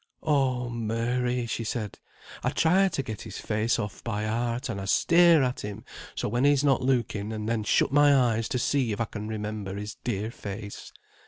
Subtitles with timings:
[0.23, 1.99] "Oh Mary!" she said,
[2.43, 5.85] "I try to get his face off by heart, and I stare at him
[6.15, 9.27] so when he's not looking, and then shut my eyes to see if I can
[9.27, 10.91] remember his dear face.